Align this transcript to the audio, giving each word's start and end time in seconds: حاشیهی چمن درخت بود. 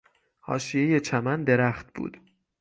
حاشیهی 0.39 0.99
چمن 0.99 1.43
درخت 1.43 1.93
بود. 1.95 2.17